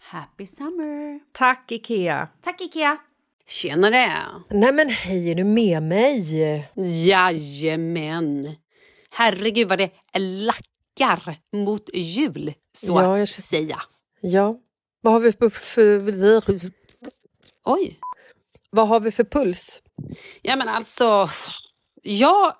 [0.00, 1.20] Happy summer!
[1.32, 2.28] Tack, Ikea!
[2.42, 2.96] Tack Ikea!
[3.46, 4.12] Tjenare!
[4.50, 6.24] Nej, men hej, är du med mig?
[7.08, 8.56] Jajamän!
[9.10, 13.82] Herregud vad det lackar mot jul, så Ja, att jag- säga.
[14.20, 14.56] Ja.
[15.00, 16.62] Vad har vi för, för,
[17.64, 17.98] Oj.
[18.70, 19.82] vad har vi för puls?
[20.42, 21.28] Ja men alltså,
[22.02, 22.52] jag,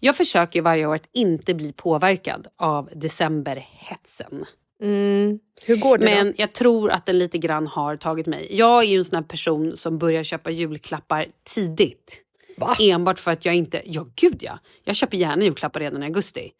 [0.00, 4.44] jag försöker varje år att inte bli påverkad av decemberhetsen.
[4.82, 5.38] Mm.
[5.64, 6.32] Hur går det Men då?
[6.36, 8.46] jag tror att den lite grann har tagit mig.
[8.50, 12.22] Jag är ju en sån här person som börjar köpa julklappar tidigt.
[12.56, 12.76] Va?
[12.80, 13.82] Enbart för att jag inte...
[13.84, 14.58] Ja, gud ja.
[14.84, 16.50] Jag köper gärna julklappar redan i augusti.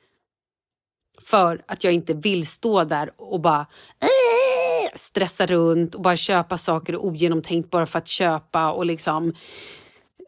[1.20, 3.66] För att jag inte vill stå där och bara
[4.00, 9.34] "Äh!" stressa runt och bara köpa saker ogenomtänkt bara för att köpa och liksom...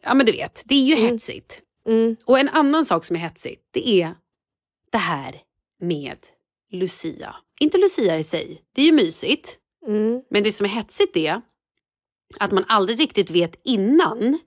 [0.03, 1.61] Ja men du vet, det är ju hetsigt.
[1.87, 2.15] Mm.
[2.25, 4.15] Och en annan sak som är hetsigt, det är
[4.91, 5.35] det här
[5.81, 6.17] med
[6.71, 7.35] Lucia.
[7.63, 9.57] Inte Lucia i sig, det är ju mysigt.
[9.87, 10.21] Mm.
[10.29, 11.41] Men det som är hetsigt är
[12.39, 14.39] att man aldrig riktigt vet innan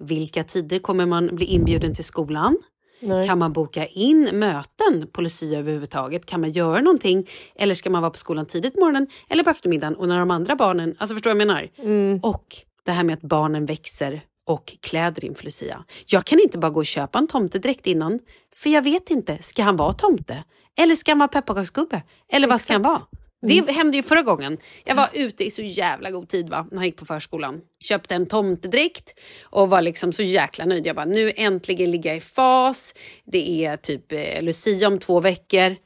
[0.00, 2.56] vilka tider kommer man bli inbjuden till skolan.
[3.00, 3.26] Nej.
[3.26, 6.26] Kan man boka in möten på Lucia överhuvudtaget?
[6.26, 7.28] Kan man göra någonting?
[7.54, 9.96] Eller ska man vara på skolan tidigt på morgonen eller på eftermiddagen?
[9.96, 11.70] Och när de andra barnen, alltså förstår du vad jag menar?
[11.78, 12.20] Mm.
[12.22, 15.84] Och det här med att barnen växer och kläder inför Lucia.
[16.06, 18.18] Jag kan inte bara gå och köpa en tomtedräkt innan.
[18.54, 20.44] För jag vet inte, ska han vara tomte?
[20.80, 22.02] Eller ska han vara pepparkaksgubbe?
[22.32, 23.02] Eller vad ska han vara?
[23.46, 24.58] Det hände ju förra gången.
[24.84, 27.60] Jag var ute i så jävla god tid va, när jag gick på förskolan.
[27.80, 30.86] Köpte en tomtedräkt och var liksom så jäkla nöjd.
[30.86, 32.94] Jag bara, nu äntligen ligger jag i fas.
[33.24, 35.76] Det är typ eh, Lucia om två veckor.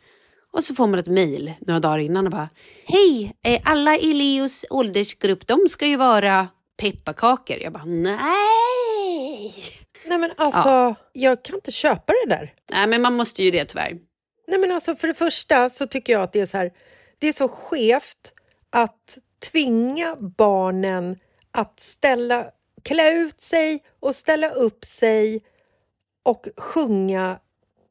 [0.53, 2.49] Och så får man ett mejl några dagar innan och bara,
[2.87, 6.49] hej, eh, alla i Leos åldersgrupp, de ska ju vara
[6.83, 7.57] pepparkakor.
[7.57, 9.55] Jag bara, nej!
[10.07, 12.53] Nej men alltså, jag kan inte köpa det där.
[12.71, 13.93] Nej men man måste ju det tyvärr.
[14.47, 16.73] Nej men alltså för det första så tycker jag att det är så här,
[17.19, 18.35] det är så skevt
[18.71, 19.19] att
[19.51, 21.19] tvinga barnen
[21.51, 22.47] att ställa,
[22.83, 25.41] klä ut sig och ställa upp sig
[26.23, 27.39] och sjunga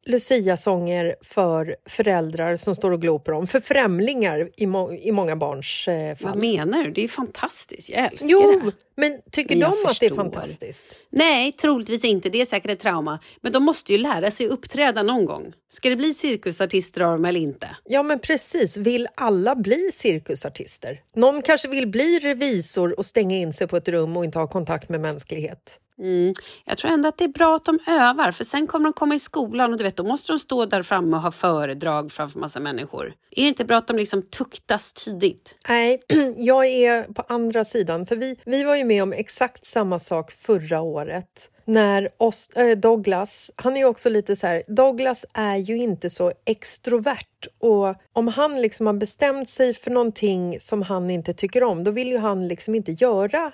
[0.06, 5.36] Lucia-sånger för föräldrar som står och glor på dem, för främlingar i, må i många
[5.36, 6.30] barns eh, fall.
[6.30, 6.92] Vad menar du?
[6.92, 7.90] Det är fantastiskt.
[7.90, 8.72] Jag älskar Jo, det.
[8.98, 10.16] men tycker Men de att det är förstår.
[10.16, 10.98] fantastiskt?
[11.12, 12.30] Nej, troligtvis inte.
[12.30, 13.20] Det är säkert ett trauma.
[13.42, 15.54] Men de måste ju lära sig uppträda någon gång.
[15.70, 17.68] Ska det bli cirkusartister av dem eller inte?
[17.86, 18.78] Ja, men precis.
[18.78, 21.00] Vill alla bli cirkusartister?
[21.16, 24.48] Någon kanske vill bli revisor och stänga in sig på ett rum och inte ha
[24.48, 25.80] kontakt med mänsklighet.
[26.00, 26.34] Mm.
[26.66, 29.16] Jag tror ändå att det är bra att de övar, för sen kommer de komma
[29.16, 32.40] i skolan och du vet, då måste de stå där framme och ha föredrag framför
[32.40, 33.14] massa människor.
[33.32, 35.56] Är det inte bra att de liksom tuktas tidigt?
[35.70, 36.02] Nej,
[36.38, 38.06] jag är på andra sidan.
[38.06, 41.50] För vi, vi var ju med om exakt samma sak förra året.
[41.66, 46.10] När Os, äh, Douglas, han är ju också lite så här, Douglas är ju inte
[46.10, 51.64] så extrovert och om han liksom har bestämt sig för någonting som han inte tycker
[51.64, 53.52] om, då vill ju han liksom inte göra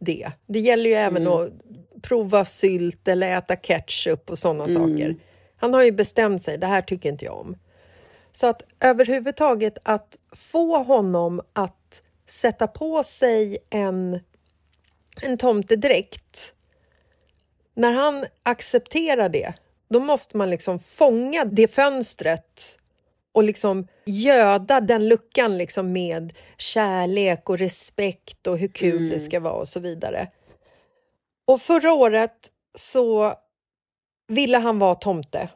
[0.00, 0.32] det.
[0.46, 1.50] Det gäller ju även att
[2.02, 5.16] prova sylt eller äta ketchup och sådana saker.
[5.56, 7.56] Han har ju bestämt sig, det här tycker inte jag om.
[8.32, 14.20] Så att överhuvudtaget att få honom att sätta på sig en,
[15.22, 16.52] en tomtedräkt.
[17.74, 19.54] När han accepterar det,
[19.90, 22.78] då måste man liksom fånga det fönstret
[23.32, 29.40] och liksom göda den luckan liksom med kärlek och respekt och hur kul det ska
[29.40, 30.28] vara och så vidare.
[31.48, 32.32] Och förra året
[32.78, 33.34] så
[34.28, 35.48] ville han vara tomte.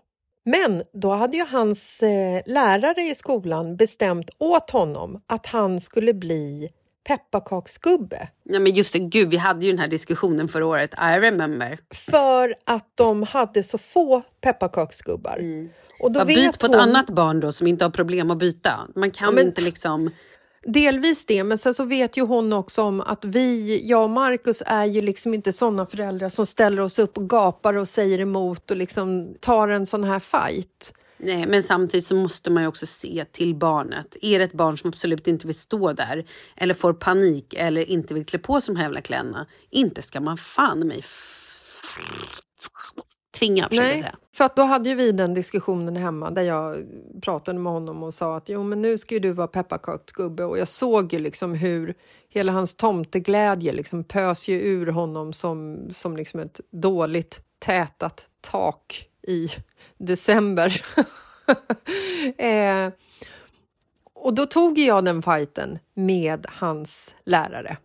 [0.44, 6.14] Men då hade ju hans eh, lärare i skolan bestämt åt honom att han skulle
[6.14, 6.68] bli
[7.08, 10.94] pepparkaksgubbe Ja, men just det, gud, vi hade ju den här diskussionen förra året.
[10.94, 11.78] I remember.
[11.94, 15.40] för att de hade så få pepparkaksgubbar.
[16.00, 18.38] Och då Ja, byt på ett hon- annat barn då som inte har problem att
[18.38, 18.80] byta.
[18.94, 20.10] Man kan men- inte liksom...
[20.66, 24.62] Delvis det, men sen så vet ju hon också om att vi, jag och Markus
[24.66, 28.70] är ju liksom inte såna föräldrar som ställer oss upp och gapar och säger emot
[28.70, 30.94] och liksom tar en sån här fight.
[31.24, 34.16] Nej, men samtidigt så måste man ju också se till barnet.
[34.22, 36.26] Är det ett barn som absolut inte vill stå där
[36.56, 40.20] eller får panik eller inte vill klä på sig de här jävla kläderna, inte ska
[40.20, 41.02] man fan mig
[43.46, 44.16] tvinga, försöker jag säga.
[44.34, 46.76] för att då hade ju vi den diskussionen hemma där jag
[47.22, 50.58] pratade med honom och sa att jo men nu ska ju du vara pepparkaksgubbe och
[50.58, 51.94] jag såg ju liksom hur
[52.28, 59.08] hela hans tomteglädje liksom pös ju ur honom som, som liksom ett dåligt tätat tak
[59.22, 59.48] i
[59.98, 60.82] december.
[62.38, 62.92] eh,
[64.14, 67.76] och då tog jag den fighten med hans lärare.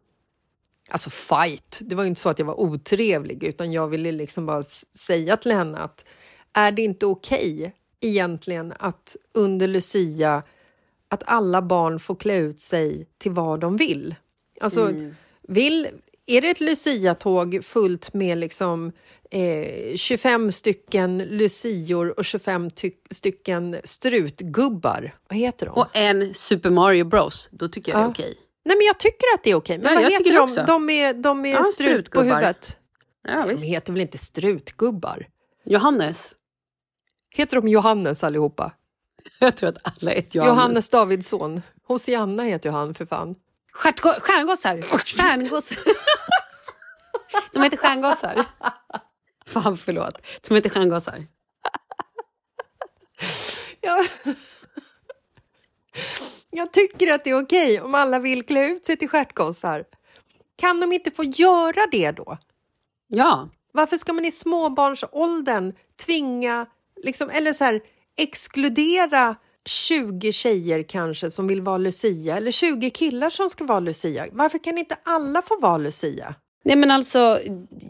[0.90, 4.46] Alltså fight, det var ju inte så att jag var otrevlig utan jag ville liksom
[4.46, 6.06] bara säga till henne att
[6.54, 10.44] är det inte okej egentligen att under Lucia
[11.10, 14.16] att alla barn får klä ut sig till vad de vill?
[14.62, 14.94] Alltså,
[15.48, 15.88] vill,
[16.26, 18.92] är det ett Lucia-tåg fullt med liksom
[19.32, 25.16] eh, 25 stycken lucior och 25 ty- stycken strutgubbar?
[25.30, 25.72] Vad heter de?
[25.72, 28.08] Och en Super Mario Bros, då tycker jag det Ja.
[28.08, 28.36] är okej.
[28.68, 29.78] Nej, men jag tycker att det är okej.
[29.78, 30.40] Men Ja, vad heter de?
[30.40, 30.64] också.
[30.68, 32.78] De är, de är Ja, strut på huvudet.
[33.24, 33.64] Ja, De visst.
[33.64, 35.28] heter väl inte strutgubbar?
[35.66, 36.34] Johannes.
[37.30, 38.72] Heter de Johannes allihopa?
[39.40, 40.58] Jag tror att alla heter Johannes.
[40.58, 41.62] Johannes Davidsson.
[41.88, 43.36] Hosianna heter ju han för fan.
[43.74, 44.82] Stjärngossar.
[44.82, 45.78] Stjärngossar.
[47.54, 48.46] De heter stjärngossar.
[49.46, 50.14] Fan, förlåt.
[50.48, 51.28] De heter stjärngossar.
[53.82, 54.04] Ja.
[56.52, 59.84] Jag tycker att det är okej om alla vill klä ut sig till stjärtgossar.
[60.56, 62.38] Kan de inte få göra det då?
[63.08, 63.50] Ja.
[63.72, 65.74] Varför ska man i småbarnsåldern
[66.06, 66.66] tvinga,
[67.04, 67.82] liksom, eller så här,
[68.18, 69.36] exkludera
[69.66, 74.28] 20 tjejer kanske som vill vara Lucia eller 20 killar som ska vara Lucia?
[74.32, 76.36] Varför kan inte alla få vara Lucia?
[76.68, 77.40] Nej men alltså,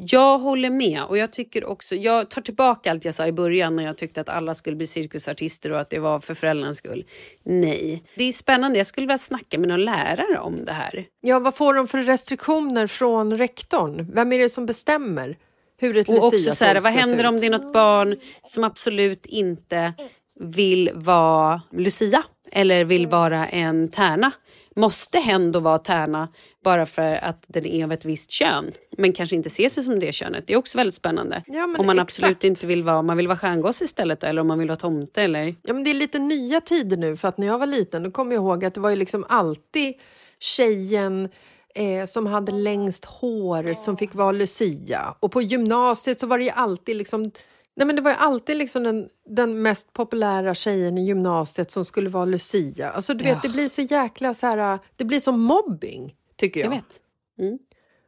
[0.07, 3.75] jag håller med och jag tycker också, jag tar tillbaka allt jag sa i början
[3.75, 7.05] när jag tyckte att alla skulle bli cirkusartister och att det var för föräldrarnas skull.
[7.43, 8.77] Nej, det är spännande.
[8.77, 11.05] Jag skulle vilja snacka med någon lärare om det här.
[11.21, 14.11] Ja, vad får de för restriktioner från rektorn?
[14.13, 15.37] Vem är det som bestämmer
[15.79, 19.25] hur ett Och också så här, vad händer om det är något barn som absolut
[19.25, 19.93] inte
[20.39, 24.31] vill vara Lucia eller vill vara en tärna.
[24.77, 26.27] Måste hen då vara tärna
[26.63, 29.99] bara för att den är av ett visst kön men kanske inte ser sig som
[29.99, 30.43] det könet?
[30.47, 31.43] Det är också väldigt spännande.
[31.47, 31.99] Ja, om man exakt.
[31.99, 34.75] absolut inte vill vara, om man vill vara stjärngosse istället eller om man vill vara
[34.75, 35.55] tomte eller...
[35.63, 38.11] Ja, men det är lite nya tider nu för att när jag var liten då
[38.11, 39.93] kommer jag ihåg att det var ju liksom alltid
[40.39, 41.29] tjejen
[41.75, 45.15] eh, som hade längst hår som fick vara Lucia.
[45.19, 47.31] Och på gymnasiet så var det ju alltid liksom
[47.77, 51.85] Nej, men det var ju alltid liksom den, den mest populära tjejen i gymnasiet som
[51.85, 52.91] skulle vara Lucia.
[52.91, 53.39] Alltså, du vet, Ja.
[53.43, 56.67] det blir så jäkla så här, det blir som mobbing, tycker jag.
[56.67, 56.99] Jag vet.
[57.39, 57.59] Mm.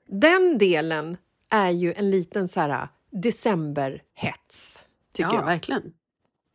[0.08, 1.18] Den delen
[1.52, 5.46] är ju en liten så här decemberhets, tycker Ja, jag.
[5.46, 5.94] verkligen.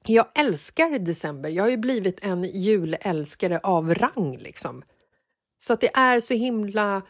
[0.06, 1.48] Jag älskar december.
[1.50, 4.36] Jag har ju blivit en julälskare av rang.
[4.38, 4.82] Liksom.
[5.58, 7.02] Så att det är så himla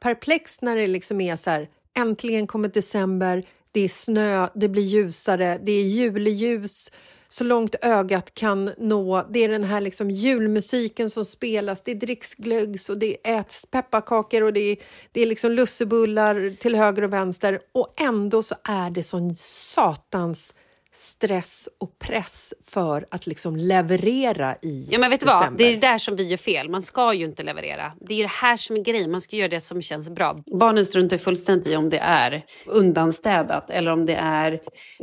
[0.00, 4.82] perplext när det liksom är så här, äntligen kommer december, det är snö, det blir
[4.82, 6.90] ljusare, det är juleljus
[7.32, 9.26] så långt ögat kan nå.
[9.30, 14.42] Det är den här liksom julmusiken som spelas, det dricks glöggs och det äts pepparkakor
[14.42, 14.76] och det är,
[15.12, 17.60] det är liksom lussebullar till höger och vänster.
[17.72, 20.54] Och ändå så är det sån satans
[20.94, 25.48] stress och press för att liksom leverera i Ja men vet du december.
[25.50, 26.68] vad, det är där som vi gör fel.
[26.68, 27.92] Man ska ju inte leverera.
[28.00, 30.36] Det är det här som är grejen, man ska göra det som känns bra.
[30.60, 34.60] Barnen struntar fullständigt i om det är undanstädat eller om det är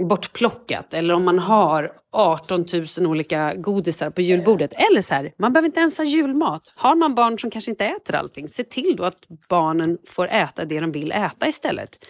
[0.10, 2.66] bortplockat eller om man har 18
[2.98, 4.74] 000 olika godisar på julbordet.
[4.74, 6.74] Eller så här, man behöver inte ens ha julmat.
[6.76, 9.18] Har man barn som kanske inte äter allting, se till då att
[9.50, 12.06] barnen får äta det de vill äta istället.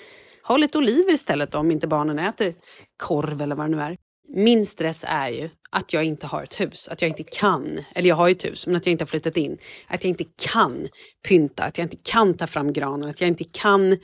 [0.49, 2.55] Ha lite oliver istället om inte barnen äter
[2.97, 3.97] korv eller vad det nu är.
[4.35, 8.09] Min stress är ju att jag inte har ett hus, att jag inte kan, eller
[8.09, 9.57] jag har ju ett hus, men att jag inte har flyttat in.
[9.87, 10.87] Att jag inte kan
[11.27, 13.97] pynta, att jag inte kan ta fram granen, att jag inte kan...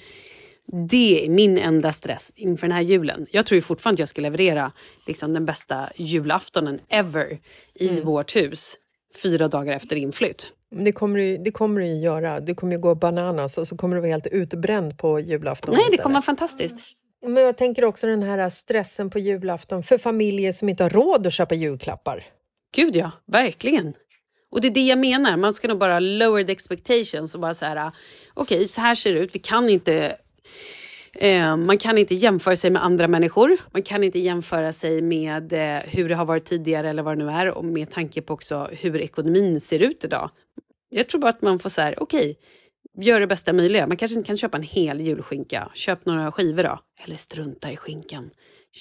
[0.89, 3.27] Det är min enda stress inför den här julen.
[3.31, 4.71] Jag tror ju fortfarande att jag ska leverera
[5.07, 7.39] liksom, den bästa julaftonen ever
[7.73, 8.75] i vårt hus
[9.23, 10.51] fyra dagar efter inflytt.
[10.83, 12.39] Det kommer, du, det kommer du ju göra.
[12.39, 15.71] Du kommer ju gå bananas och så kommer du vara helt utbränd på julafton.
[15.71, 16.03] Nej, det istället.
[16.03, 16.77] kommer vara fantastiskt.
[17.25, 21.27] Men jag tänker också den här stressen på julafton för familjer som inte har råd
[21.27, 22.27] att köpa julklappar.
[22.75, 23.93] Gud ja, verkligen.
[24.51, 27.53] Och det är det jag menar, man ska nog bara lower the expectations och bara
[27.53, 27.91] så här,
[28.33, 30.17] okej så här ser det ut, vi kan inte
[31.19, 33.57] Eh, man kan inte jämföra sig med andra människor.
[33.71, 37.25] Man kan inte jämföra sig med eh, hur det har varit tidigare eller vad det
[37.25, 40.29] nu är och med tanke på också hur ekonomin ser ut idag.
[40.97, 42.37] Jag tror bara att man får så här, okej,
[42.97, 43.87] gör det bästa möjliga.
[43.87, 45.71] Man kanske inte kan köpa en hel julskinka.
[45.73, 46.79] Köp några skivor då.
[47.03, 48.31] Eller strunta i skinkan.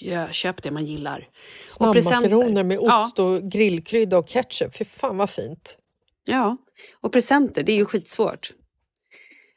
[0.00, 1.28] Kö- Köp det man gillar.
[1.68, 3.04] Snabbmakaroner med Ja.
[3.04, 4.76] ost och grillkrydda och ketchup.
[4.76, 5.78] Fy fan vad fint.
[6.24, 6.56] Ja,
[7.00, 8.52] och presenter, det är ju skitsvårt.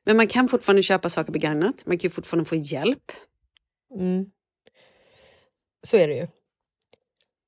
[0.05, 1.85] Men man kan fortfarande köpa saker begagnat.
[1.85, 3.11] Man kan ju fortfarande få hjälp.
[3.99, 4.25] Mm.
[5.87, 6.27] Så är det ju.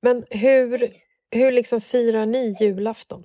[0.01, 0.93] Men hur,
[1.31, 3.23] hur liksom firar ni julafton?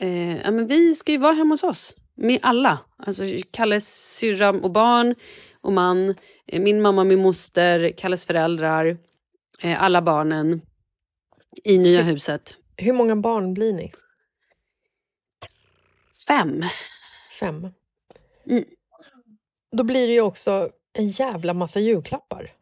[0.00, 1.94] Eh, ja, men vi ska ju vara hemma hos oss.
[2.14, 2.78] Med alla.
[2.96, 5.14] Alltså Kalles syrra och barn
[5.60, 6.14] och man.
[6.46, 8.98] Eh, min mamma, min moster, Kalles föräldrar.
[9.60, 10.60] Eh, alla barnen.
[11.64, 12.56] I nya huset.
[12.76, 13.92] Hur många barn blir ni?
[16.28, 16.64] Fem.
[17.40, 17.68] Fem.
[18.46, 18.64] Mm.
[19.76, 22.52] Då blir det ju också en jävla massa julklappar.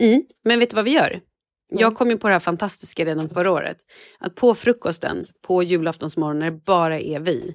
[0.00, 0.22] Mm.
[0.44, 1.20] Men vet du vad vi gör?
[1.68, 3.76] Jag kom ju på det här fantastiska redan förra året.
[4.18, 7.54] Att på frukosten, på julaftonsmorgon, när det bara är vi,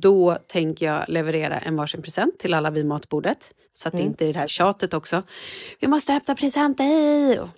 [0.00, 3.50] då tänker jag leverera en varsin present till alla vid matbordet.
[3.72, 5.22] Så att det inte är det här tjatet också.
[5.80, 6.84] Vi måste öppna presenter!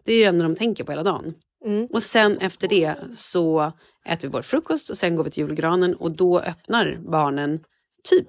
[0.04, 1.34] Det är ju det enda de tänker på hela dagen.
[1.64, 1.86] Mm.
[1.86, 3.72] Och sen efter det så
[4.06, 7.60] äter vi vår frukost och sen går vi till julgranen och då öppnar barnen
[8.04, 8.28] typ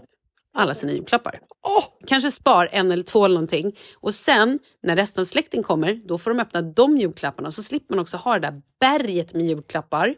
[0.53, 1.39] alla sina julklappar.
[1.63, 1.83] Åh!
[2.07, 3.77] Kanske spar en eller två eller någonting.
[3.95, 7.51] Och sen när resten av släkten kommer, då får de öppna de julklapparna.
[7.51, 10.15] Så slipper man också ha det där berget med julklappar.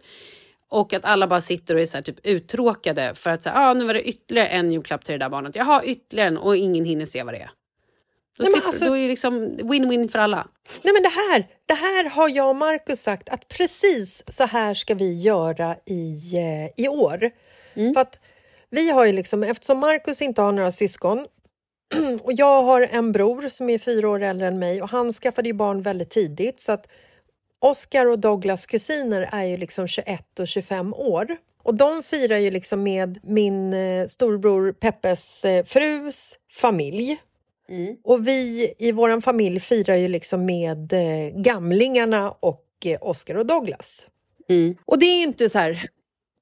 [0.70, 3.86] Och att alla bara sitter och är så typ uttråkade för att säga, ah, nu
[3.86, 5.56] var det ytterligare en julklapp till det där barnet.
[5.56, 7.52] Jag har ytterligare en och ingen hinner se vad det är.
[8.38, 10.48] Då, Nej, slipper, alltså- då är det liksom win-win för alla.
[10.84, 14.74] Nej men det här, det här har jag och Markus sagt att precis så här
[14.74, 17.32] ska vi göra i, eh, i år.
[17.94, 18.20] För att
[18.74, 21.28] vi har ju liksom, eftersom Markus inte har några syskon
[22.24, 25.50] och jag har en bror som är fyra år äldre än mig och han skaffade
[25.50, 26.88] ju barn väldigt tidigt så att
[27.60, 31.38] Oscar och Douglas kusiner är ju liksom 21 och 25 år.
[31.64, 37.18] Och de firar ju liksom med min eh, storbror Peppes eh, frus familj.
[38.04, 43.46] Och vi i vår familj firar ju liksom med eh, gamlingarna och eh, Oscar och
[43.46, 44.08] Douglas.
[44.50, 44.76] Mm.
[44.86, 45.90] Och det är ju inte så här,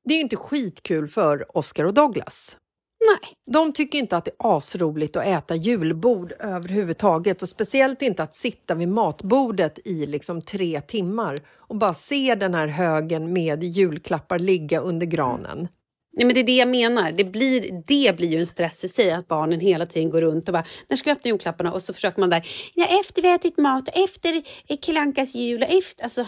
[0.03, 2.57] det är inte skitkul för Oscar och Douglas.
[3.05, 3.33] Nej.
[3.51, 8.35] De tycker inte att det är asroligt att äta julbord överhuvudtaget och speciellt inte att
[8.35, 14.39] sitta vid matbordet i liksom tre timmar och bara se den här högen med julklappar
[14.39, 15.67] ligga under granen.
[16.13, 17.11] Nej, men det är det jag menar.
[17.11, 20.49] Det blir, det blir ju en stress i sig att barnen hela tiden går runt
[20.49, 21.73] och bara när ska vi öppna julklapparna?
[21.73, 24.41] Och så försöker man där, ja, efter vi har ätit mat och efter
[24.77, 26.03] Kalankas jul och efter...
[26.03, 26.25] Alltså,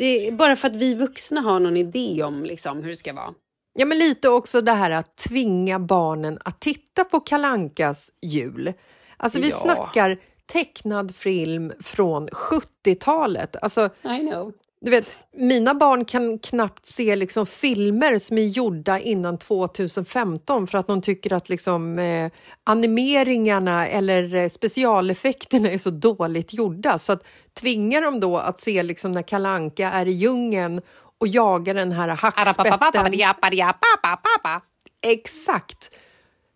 [0.00, 3.12] det är bara för att vi vuxna har någon idé om liksom, hur det ska
[3.12, 3.34] vara.
[3.78, 8.72] Ja, men lite också det här att tvinga barnen att titta på Kalankas jul.
[9.16, 9.56] Alltså vi Ja.
[9.56, 10.16] snackar
[10.52, 13.56] tecknad film från 70-talet.
[13.62, 14.52] Alltså, I know.
[14.80, 20.78] Du vet, mina barn kan knappt se liksom filmer som är gjorda innan 2015 för
[20.78, 22.30] att de tycker att liksom, eh,
[22.64, 26.98] animeringarna eller eh, specialeffekterna är så dåligt gjorda.
[26.98, 27.24] Så att
[27.60, 30.80] tvinga dem då att se liksom när Kalanka är i djungeln
[31.18, 32.44] och jagar den här hackspetten.
[35.02, 35.90] Exakt!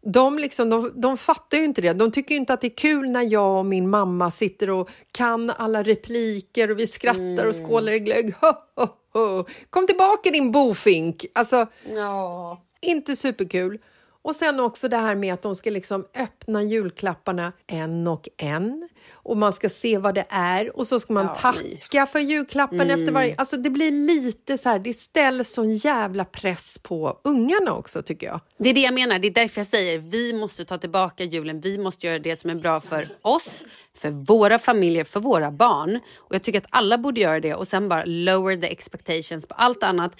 [0.06, 1.92] De, liksom, de, de fattar ju inte det.
[1.92, 5.50] De tycker inte att det är kul när jag och min mamma sitter och kan
[5.50, 8.34] alla repliker och vi skrattar och skålar i glögg.
[8.40, 9.44] Ho, ho, ho.
[9.70, 11.26] Kom tillbaka din bofink!
[11.34, 12.62] Alltså, Ja.
[12.80, 13.78] inte superkul.
[14.25, 18.88] Och sen också det här med att de ska liksom öppna julklapparna en och en.
[19.12, 22.90] Och man ska se vad det är och så ska man Ja, tacka för julklappen
[22.90, 23.35] efter varje...
[23.38, 28.26] Alltså det blir lite så här, det ställs sån jävla press på ungarna också tycker
[28.26, 28.40] jag.
[28.59, 29.19] Det är det jag menar.
[29.19, 31.61] Det är därför jag säger vi måste ta tillbaka julen.
[31.61, 33.64] Vi måste göra det som är bra för oss,
[33.97, 36.00] för våra familjer, för våra barn.
[36.16, 39.54] Och Jag tycker att alla borde göra det och sen bara lower the expectations på
[39.54, 40.16] allt annat.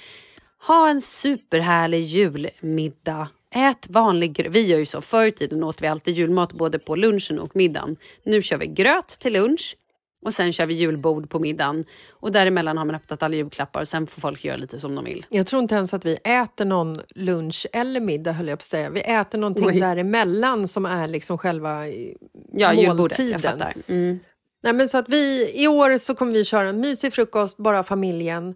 [0.67, 3.29] Ha en superhärlig julmiddag.
[3.55, 4.53] Ät vanlig gröt.
[4.53, 5.01] Vi gör ju så.
[5.01, 7.97] Förr i tiden åt vi alltid julmat både på lunchen och middagen.
[8.25, 9.77] Nu kör vi gröt till lunch
[10.25, 11.85] och sen kör vi julbord på middagen.
[12.11, 15.05] Och däremellan har man öppnat alla julklappar och sen får folk göra lite som de
[15.05, 15.27] vill.
[15.29, 18.67] Jag tror inte ens att vi äter någon lunch eller middag höll jag på att
[18.67, 18.91] säga.
[18.91, 19.81] Vi äter någonting Oj.
[19.81, 22.13] däremellan som är liksom själva eh,
[22.53, 23.63] Ja, måltiden.
[23.87, 24.19] Mm.
[24.63, 27.83] Nej, men så att vi, I år så kommer vi köra en mysig frukost, bara
[27.83, 28.55] familjen.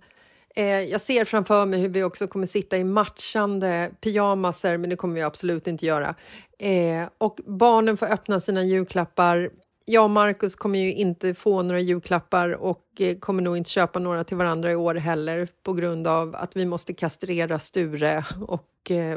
[0.54, 4.96] Eh, jag ser framför mig hur vi också kommer sitta i matchande pyjamaser, men det
[4.96, 6.14] kommer vi absolut inte göra.
[6.58, 9.50] Eh, och barnen får öppna sina julklappar.
[9.84, 13.98] Jag och Markus kommer ju inte få några julklappar och eh, kommer nog inte köpa
[13.98, 18.64] några till varandra i år heller på grund av att vi måste kastrera Sture och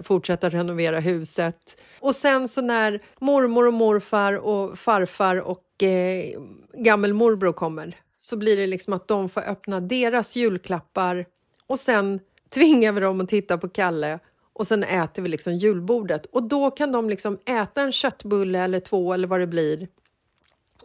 [0.03, 1.81] fortsätta renovera huset.
[1.99, 6.25] Och sen så när mormor och morfar och farfar och eh,
[6.73, 11.25] gammelmorbror kommer så blir det liksom att de får öppna deras julklappar
[11.67, 14.19] och sen tvingar vi dem att titta på Kalle
[14.53, 16.25] och sen äter vi liksom julbordet.
[16.25, 19.87] Och då kan de liksom äta en köttbulle eller två eller vad det blir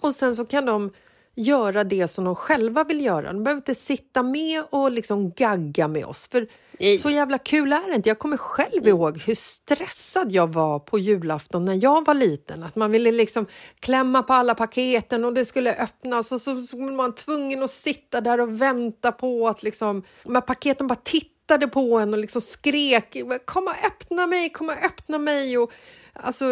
[0.01, 0.91] och sen så kan de
[1.35, 3.33] göra det som de själva vill göra.
[3.33, 6.29] De behöver inte sitta med och liksom gagga med oss.
[6.29, 6.97] För Nej.
[6.99, 8.09] så jävla kul är det inte.
[8.09, 12.63] Jag kommer själv ihåg hur stressad jag var på julafton när jag var liten.
[12.63, 13.47] Att man ville liksom
[13.81, 17.71] klämma på alla paketen och det skulle öppnas och så, så var man tvungen att
[17.71, 22.19] sitta där och vänta på att liksom, de här paketen bara tittade på en och
[22.19, 25.73] liksom skrek “kom och öppna mig, kom och öppna mig” och
[26.21, 26.45] Alltså,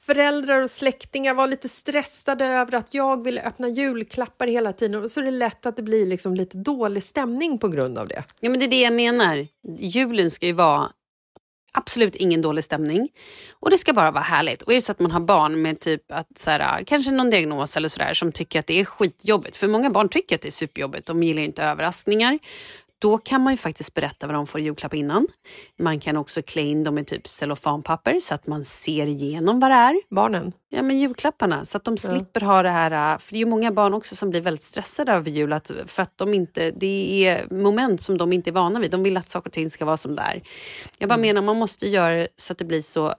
[0.00, 5.10] föräldrar och släktingar var lite stressade över att jag ville öppna julklappar hela tiden och
[5.10, 8.24] så är det lätt att det blir liksom lite dålig stämning på grund av det.
[8.40, 9.48] Ja, men det är det jag menar.
[9.78, 10.90] Julen ska ju vara
[11.74, 13.08] absolut ingen dålig stämning.
[13.60, 14.62] Och det ska bara vara härligt.
[14.62, 17.30] Och är det så att man har barn med typ att så här, kanske någon
[17.30, 19.56] diagnos eller sådär som tycker att det är skitjobbigt.
[19.56, 21.06] För många barn tycker att det är superjobbigt.
[21.06, 22.38] De gillar inte överraskningar.
[23.04, 25.26] Då kan man ju faktiskt berätta vad de får i julklapp innan.
[25.78, 29.70] Man kan också klä in dem i typ cellofanpapper så att man ser igenom vad
[29.70, 30.00] det är.
[30.10, 30.52] Barnen.
[30.70, 33.14] Ja, men julklapparna, så att de slipper ha det här...
[33.14, 35.52] äh, För det är ju många barn också som blir väldigt stressade över jul.
[35.52, 38.90] Att, för att de inte, det är moment som de inte är vana vid.
[38.90, 40.42] De vill att saker och ting ska vara som det är.
[40.98, 43.14] Jag bara menar, man måste göra så att det blir så...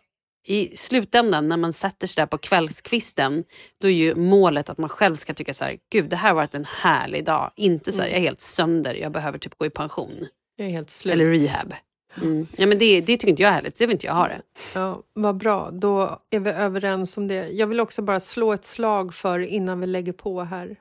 [0.48, 3.44] I slutändan, när man sätter sig där på kvällskvisten,
[3.82, 6.36] då är ju målet att man själv ska tycka så här, gud det här har
[6.36, 7.52] varit en härlig dag.
[7.56, 10.28] Inte så här, jag är helt sönder, jag behöver typ gå i pension.
[10.56, 11.14] Jag är helt slut.
[11.14, 11.74] Eller rehab.
[12.22, 12.48] Mm.
[12.58, 14.42] Ja, men det, det tycker inte jag är härligt, det vill inte jag ha det.
[14.76, 17.48] Ja, vad bra, då är vi överens om det.
[17.50, 20.76] Jag vill också bara slå ett slag för, innan vi lägger på här,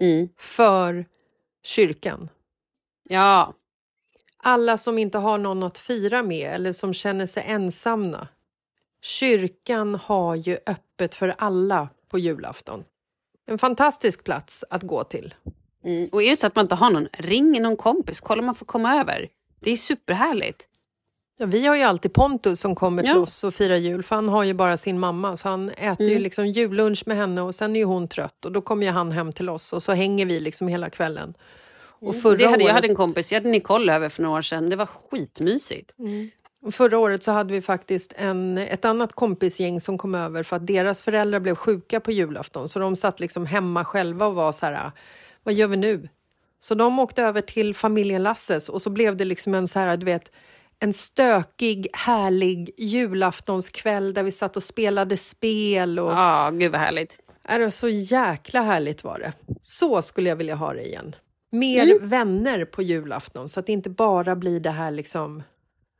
[0.00, 0.28] Mm.
[0.38, 1.04] för
[1.64, 2.28] kyrkan.
[3.08, 3.54] Ja,
[4.44, 8.28] Alla som inte har någon att fira med eller som känner sig ensamma.
[9.02, 12.84] Kyrkan har ju öppet för alla på julafton.
[13.46, 15.34] En fantastisk plats att gå till.
[15.84, 16.08] Mm.
[16.12, 18.54] Och är det så att man inte har någon, ring någon kompis, kolla om man
[18.54, 19.28] får komma över.
[19.60, 20.68] Det är superhärligt.
[21.38, 23.18] Ja, vi har ju alltid Pontus som kommer till Ja.
[23.18, 26.12] oss och firar jul för han har ju bara sin mamma så han äter ju
[26.12, 26.22] Mm.
[26.22, 29.12] liksom jullunch med henne och sen är ju hon trött och då kommer ju han
[29.12, 31.34] hem till oss och så hänger vi liksom hela kvällen.
[31.82, 32.38] Och förra Mm.
[32.38, 34.70] det hade, jag året, hade en kompis, jag hade Nicole över för några år sedan.
[34.70, 35.94] Det var skitmysigt.
[36.70, 40.66] Förra året så hade vi faktiskt en, ett annat kompisgäng som kom över för att
[40.66, 42.68] deras föräldrar blev sjuka på julafton.
[42.68, 44.92] Så de satt liksom hemma själva och var så här,
[45.42, 46.08] vad gör vi nu?
[46.58, 49.96] Så de åkte över till familjen Lasses och så blev det liksom en så här,
[49.96, 50.32] du vet,
[50.78, 55.98] en stökig, härlig julaftonskväll där vi satt och spelade spel.
[55.98, 56.10] Och...
[56.10, 57.18] Ja, gud vad härligt.
[57.44, 59.32] Är det så jäkla härligt var det.
[59.62, 61.14] Så skulle jag vilja ha det igen.
[61.52, 65.42] Mer vänner på julafton så att det inte bara blir det här liksom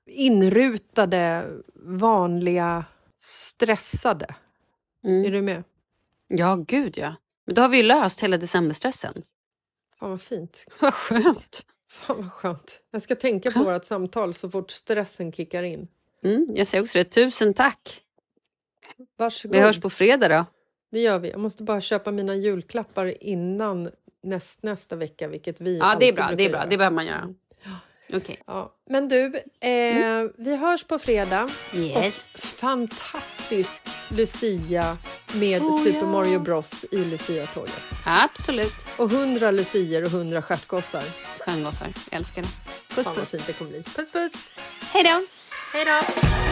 [0.06, 2.84] inrutade, vanliga,
[3.16, 4.34] stressade.
[5.04, 5.64] Är du med?
[6.28, 7.14] Ja, gud ja.
[7.46, 9.22] Men då har vi ju löst hela decemberstressen.
[9.98, 10.66] Fan vad fint.
[10.80, 11.66] Vad skönt.
[11.90, 12.80] Fan vad skönt.
[12.90, 15.88] Jag ska tänka på vårt samtal så fort stressen kickar in.
[16.24, 17.04] Mm, jag säger också det.
[17.04, 18.00] Tusen tack.
[19.16, 19.56] Varsågod.
[19.56, 20.44] Vi hörs på fredag då.
[20.90, 21.30] Det gör vi.
[21.30, 23.90] Jag måste bara köpa mina julklappar innan
[24.22, 26.30] näst, nästa vecka, vilket vi Ja, det är bra.
[26.36, 26.58] Det är bra.
[26.58, 26.70] göra.
[26.70, 27.34] Det behöver man göra.
[28.12, 28.42] Okej.
[28.46, 28.72] Ja.
[28.90, 29.25] Men du,
[29.61, 31.51] eh, vi hörs på fredag.
[31.75, 32.27] Yes.
[32.35, 34.96] Och fantastisk Lucia
[35.33, 36.07] med Oh, Super ja.
[36.07, 37.72] Mario Bros i Lucia-tåget.
[38.07, 38.75] Absolut.
[38.96, 41.05] Och hundra lucier och hundra stjärtgossar.
[41.38, 41.88] Stjärngossar.
[42.11, 42.48] Älskar det.
[42.94, 43.31] Puss Fan vad puss.
[43.31, 43.83] fint det kommer bli.
[43.83, 44.53] Puss puss!
[44.92, 45.22] Hej då.
[45.72, 46.51] Hej då!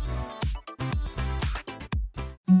[2.51, 2.60] Mm-hmm.